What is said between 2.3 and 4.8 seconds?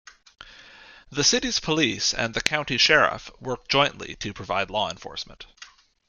the county sheriff work jointly to provide